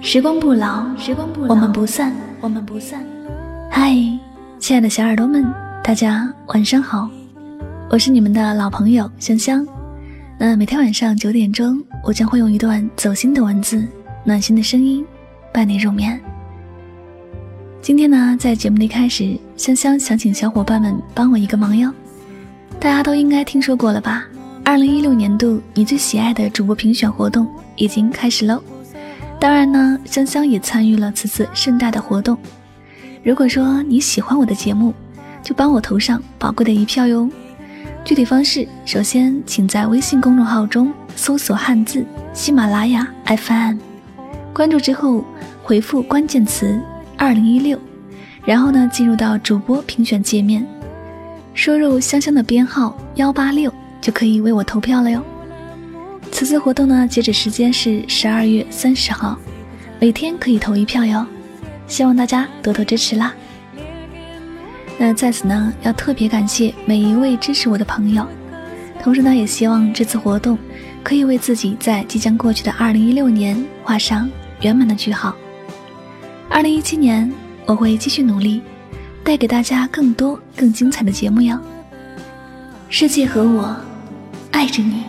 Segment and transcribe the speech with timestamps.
[0.00, 3.04] 时光不老，时光不老，我们不散，我们不散。
[3.70, 3.94] 嗨，
[4.58, 5.44] 亲爱的小耳朵们，
[5.84, 7.10] 大家晚上好，
[7.90, 9.66] 我是你们的老朋友香香。
[10.38, 13.86] 那每天晚上九点钟，我将会用一段走心的文字、
[14.24, 15.04] 暖心的声音，
[15.52, 16.18] 伴你入眠。
[17.82, 21.92] 今天呢，在节目的一开始，香香想请小伙伴们帮我一个忙哟。
[22.80, 24.24] 大家都应该听说过了吧？
[24.64, 28.62] 二零一六年度你最喜爱的主播评选活动已经开始喽。
[29.40, 32.38] 当然呢，香香也参与了此次盛大的活动。
[33.24, 34.94] 如果说你喜欢我的节目，
[35.42, 37.28] 就帮我投上宝贵的一票哟。
[38.04, 43.78] 具体方式，首先请在微信公众号中搜索汉字喜马拉雅 FM，
[44.52, 45.24] 关注之后
[45.64, 46.80] 回复关键词
[47.16, 47.76] 二零一六，
[48.44, 50.64] 然后呢进入到主播评选界面，
[51.58, 53.68] 输入香香的编号幺八六，
[54.00, 55.20] 就可以为我投票了哟。
[56.30, 59.36] 此次活动呢，截止时间是十二月三十号，
[59.98, 61.26] 每天可以投一票哟，
[61.88, 63.34] 希望大家多多支持啦。
[64.98, 68.24] 那在此呢，要特别感谢每一位支持我的朋友，
[69.02, 70.56] 同时呢，也希望这次活动
[71.02, 74.30] 可以为自己在即将过去的二零一六年画上
[74.60, 75.34] 圆满的句号。
[76.48, 77.28] 二零一七年，
[77.66, 78.62] 我会继续努力，
[79.28, 81.60] 带给大家更多更精彩的节目哟。
[82.88, 83.76] 世界和我，
[84.52, 85.04] 爱着你。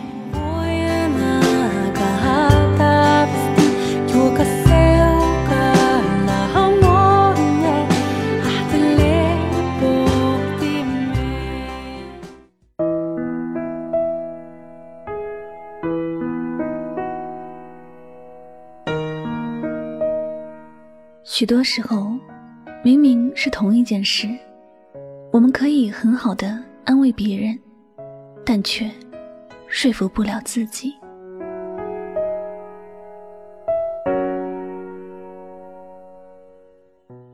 [21.24, 22.19] 许多时候，
[22.82, 24.26] 明明是同一件事，
[25.30, 27.58] 我们可以很好的安慰别人，
[28.42, 28.90] 但却
[29.68, 30.94] 说服不了自己。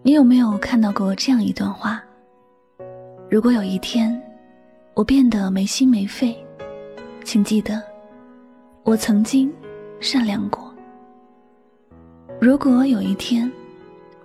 [0.03, 2.03] 你有没有看到过这样一段话？
[3.31, 4.21] 如果有一天
[4.95, 6.37] 我变得没心没肺，
[7.23, 7.81] 请记得
[8.83, 9.53] 我曾经
[10.01, 10.75] 善良过。
[12.41, 13.49] 如果有一天，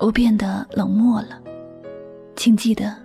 [0.01, 1.39] 我变得冷漠了，
[2.35, 2.95] 请记得，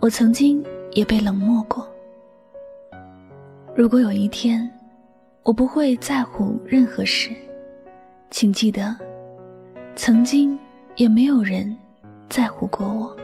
[0.00, 1.86] 我曾经也被冷漠过。
[3.74, 4.66] 如果有一天，
[5.42, 7.32] 我不会在乎任何事，
[8.30, 8.96] 请记得，
[9.94, 10.58] 曾经
[10.94, 11.76] 也没有人
[12.30, 13.14] 在乎过我。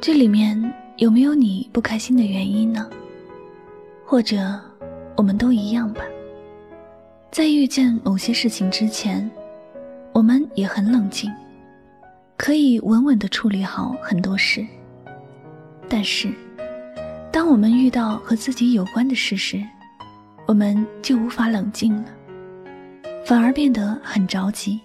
[0.00, 0.56] 这里面
[0.98, 2.88] 有没有你不开心的原因呢？
[4.06, 4.60] 或者，
[5.16, 6.02] 我们都一样吧，
[7.32, 9.28] 在遇见某些事情之前。
[10.12, 11.32] 我们也很冷静，
[12.36, 14.66] 可以稳稳的处理好很多事。
[15.88, 16.32] 但是，
[17.32, 19.62] 当我们遇到和自己有关的事时，
[20.46, 22.04] 我们就无法冷静了，
[23.24, 24.80] 反而变得很着急。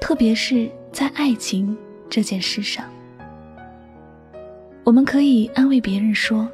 [0.00, 1.76] 特别是在爱情
[2.08, 2.84] 这件事上，
[4.84, 6.48] 我们可以安慰别人说：“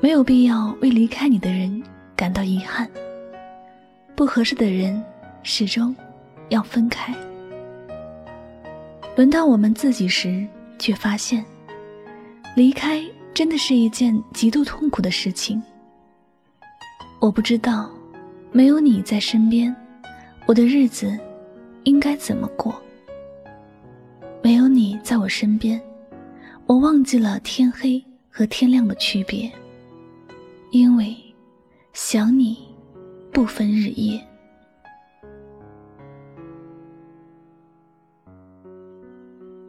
[0.00, 1.82] 没有必要为离开你的人
[2.16, 2.88] 感到遗憾。”
[4.16, 5.02] 不合适的人，
[5.42, 5.94] 始终。
[6.48, 7.14] 要分开，
[9.16, 10.46] 轮到我们自己时，
[10.78, 11.44] 却发现，
[12.54, 15.62] 离开真的是一件极度痛苦的事情。
[17.20, 17.90] 我不知道，
[18.52, 19.74] 没有你在身边，
[20.46, 21.18] 我的日子
[21.84, 22.74] 应该怎么过？
[24.42, 25.80] 没有你在我身边，
[26.66, 29.50] 我忘记了天黑和天亮的区别，
[30.70, 31.16] 因为
[31.94, 32.58] 想你，
[33.32, 34.22] 不分日夜。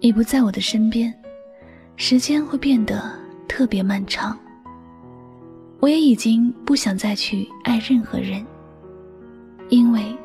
[0.06, 1.12] 你不在我的身边，
[1.96, 3.12] 时间会变得
[3.48, 4.38] 特别漫长。
[5.80, 8.46] 我也已经不想再去爱任何人，
[9.70, 10.16] 因为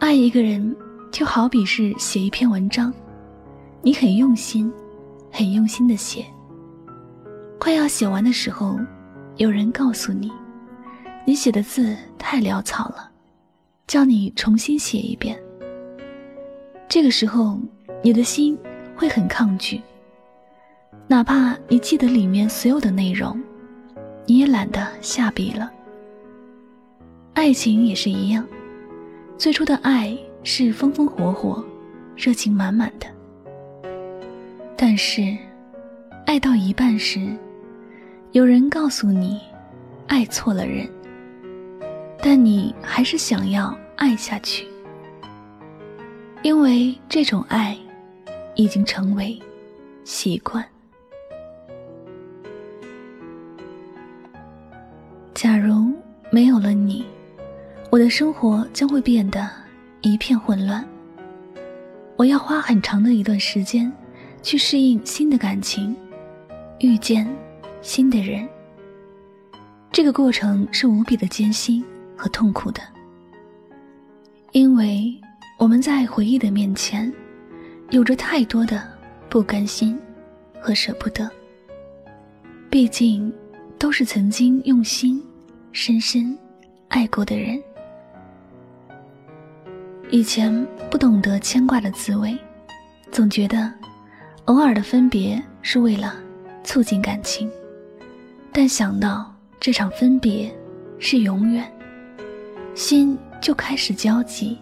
[0.00, 0.74] 爱一个人
[1.12, 2.92] 就好比是写一篇文章，
[3.82, 4.68] 你很用心，
[5.30, 6.26] 很用心的写。
[7.56, 8.76] 快要写完的时候，
[9.36, 10.28] 有人告诉你，
[11.24, 13.08] 你写的字太潦草了，
[13.86, 15.40] 叫你重新写一遍。
[16.88, 17.60] 这个时候，
[18.02, 18.58] 你的心。
[18.98, 19.80] 会很抗拒，
[21.06, 23.40] 哪怕你记得里面所有的内容，
[24.26, 25.70] 你也懒得下笔了。
[27.32, 28.44] 爱情也是一样，
[29.38, 31.64] 最初的爱是风风火火、
[32.16, 33.06] 热情满满的，
[34.76, 35.36] 但是
[36.26, 37.20] 爱到一半时，
[38.32, 39.40] 有人告诉你，
[40.08, 40.90] 爱错了人，
[42.20, 44.66] 但你还是想要爱下去，
[46.42, 47.78] 因为这种爱。
[48.58, 49.40] 已经成为
[50.02, 50.64] 习惯。
[55.32, 55.94] 假如
[56.28, 57.06] 没有了你，
[57.88, 59.48] 我的生活将会变得
[60.00, 60.84] 一片混乱。
[62.16, 63.90] 我要花很长的一段时间
[64.42, 65.94] 去适应新的感情，
[66.80, 67.24] 遇见
[67.80, 68.46] 新的人。
[69.92, 71.84] 这个过程是无比的艰辛
[72.16, 72.82] 和痛苦的，
[74.50, 75.16] 因为
[75.60, 77.12] 我们在回忆的面前，
[77.90, 78.82] 有着太多的
[79.30, 79.98] 不甘心
[80.60, 81.28] 和舍不得。
[82.68, 83.32] 毕竟，
[83.78, 85.24] 都是曾经用心、
[85.72, 86.36] 深深
[86.88, 87.60] 爱过的人。
[90.10, 92.36] 以前不懂得牵挂的滋味，
[93.10, 93.72] 总觉得
[94.44, 96.14] 偶尔的分别是为了
[96.62, 97.50] 促进感情，
[98.52, 100.54] 但想到这场分别
[100.98, 101.70] 是永远，
[102.74, 104.58] 心就开始焦急，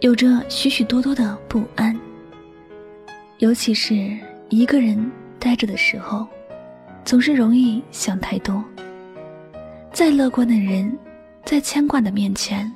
[0.00, 1.94] 有着许许多多的不安。
[3.42, 4.16] 尤其是
[4.50, 5.10] 一个人
[5.40, 6.26] 呆着的时候。
[7.04, 8.62] 总是容易想太多。
[9.92, 10.96] 再乐观的人，
[11.44, 12.72] 在牵挂的面前，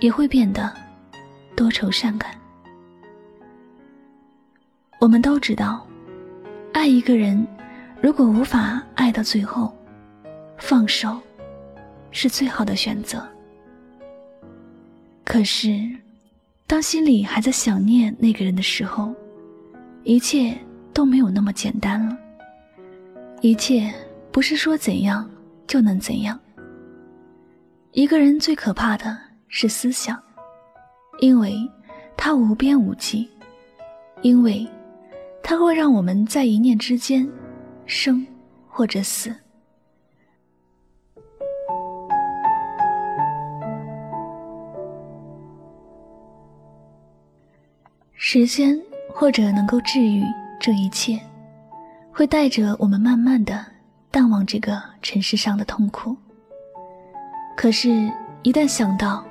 [0.00, 0.72] 也会变得
[1.54, 2.30] 多愁善感。
[4.98, 5.86] 我们都知道，
[6.72, 7.46] 爱一个人，
[8.00, 9.70] 如果无法爱到最后，
[10.56, 11.20] 放手
[12.10, 13.22] 是最好的选择。
[15.26, 15.78] 可是，
[16.66, 19.14] 当心里还在想念那个人的时候，
[20.04, 20.56] 一切
[20.92, 22.16] 都没有那么简单了。
[23.40, 23.92] 一切
[24.32, 25.28] 不是说怎样
[25.66, 26.38] 就能怎样。
[27.92, 29.18] 一个人最可怕的
[29.48, 30.20] 是思想，
[31.20, 31.54] 因为
[32.16, 33.28] 它无边无际，
[34.22, 34.66] 因为
[35.42, 37.28] 它会让我们在一念之间
[37.86, 38.26] 生
[38.66, 39.34] 或者死。
[48.20, 48.78] 时间
[49.18, 50.22] 或者能够治愈
[50.60, 51.18] 这一切。
[52.12, 53.64] 会带着我们慢慢的
[54.12, 56.16] 淡忘这个尘世上的痛苦。
[57.56, 58.12] 可是，
[58.42, 59.24] 一旦想到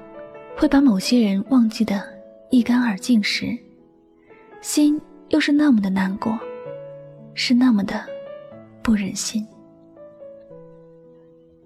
[0.57, 2.03] 会把某些人忘记的
[2.49, 3.57] 一干二净时，
[4.59, 4.99] 心
[5.29, 6.37] 又是那么的难过，
[7.33, 8.03] 是那么的
[8.81, 9.45] 不忍心。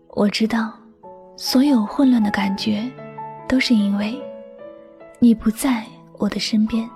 [0.09, 0.73] 我知道，
[1.37, 2.83] 所有混乱的感觉，
[3.47, 4.15] 都是因为
[5.17, 5.83] 你不在
[6.19, 6.87] 我的身边。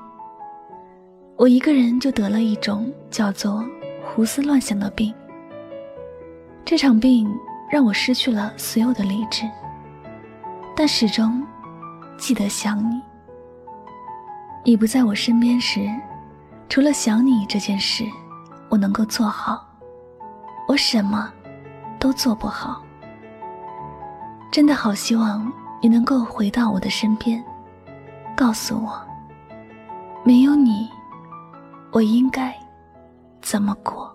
[1.37, 3.63] 我一个人就得了一种叫做……
[4.07, 5.13] 胡思乱想的病，
[6.63, 7.27] 这场病
[7.69, 9.43] 让我失去了所有的理智，
[10.73, 11.45] 但始终
[12.17, 13.01] 记得想你。
[14.63, 15.85] 你不在我身边时，
[16.69, 18.05] 除了想你这件事，
[18.69, 19.67] 我能够做好，
[20.65, 21.29] 我什么
[21.99, 22.81] 都做不好。
[24.49, 25.51] 真的好希望
[25.81, 27.43] 你能够回到我的身边，
[28.33, 29.01] 告诉我，
[30.23, 30.89] 没有你，
[31.95, 32.53] 我应该。
[33.41, 34.13] 怎么过？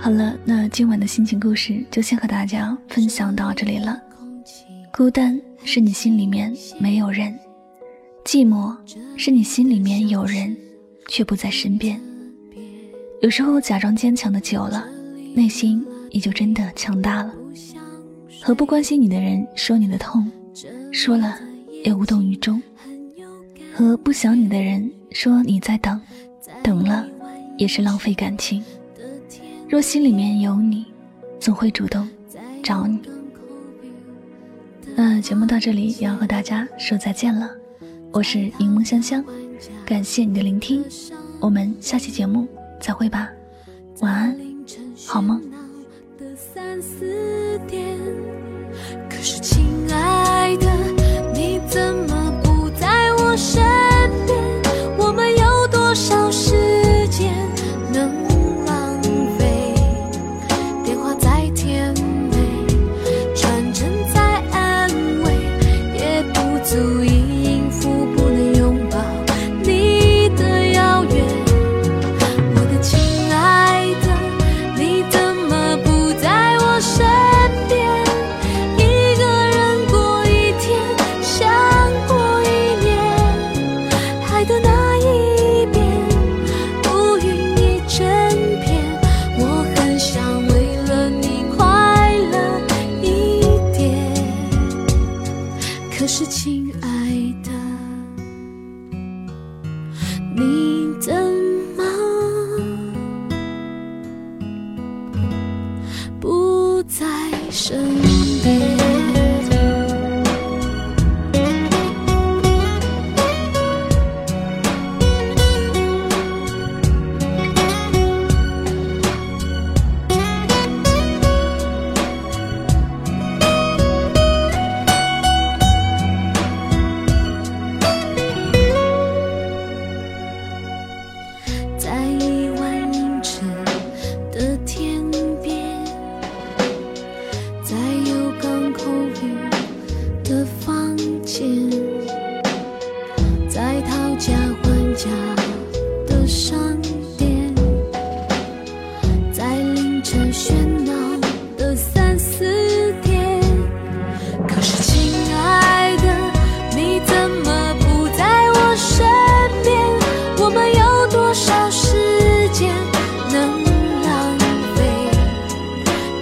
[0.00, 3.96] 好了，那今晚的心情故事就先和大家分享到这里了。
[4.96, 7.36] 孤单是你心里面没有人。
[8.24, 8.72] 寂寞
[9.16, 10.56] 是你心里面有人，
[11.08, 12.00] 却不在身边。
[13.20, 14.86] 有时候假装坚强的久了，
[15.34, 17.34] 内心也就真的强大了。
[18.40, 20.30] 和不关心你的人说你的痛，
[20.92, 21.40] 说了
[21.84, 22.62] 也无动于衷；
[23.74, 26.00] 和不想你的人说你在等，
[26.62, 27.04] 等了
[27.58, 28.62] 也是浪费感情。
[29.68, 30.84] 若心里面有你，
[31.40, 32.08] 总会主动
[32.62, 33.00] 找你。
[34.96, 37.50] 那节目到这里也要和大家说再见了。
[38.12, 39.24] 我是柠檬香香，
[39.84, 40.84] 感谢你的聆听，
[41.40, 42.46] 我们下期节目
[42.80, 43.30] 再会吧，
[44.00, 44.36] 晚安，
[45.06, 45.42] 好梦。
[96.04, 96.63] 的事情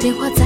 [0.02, 0.41] 鲜花在